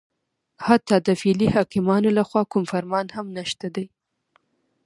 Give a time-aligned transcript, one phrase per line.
[0.65, 3.85] حتی د فعلي حاکمانو لخوا کوم فرمان هم نشته دی